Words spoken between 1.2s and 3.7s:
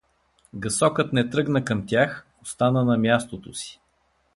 тръгна към тях, остана на мястото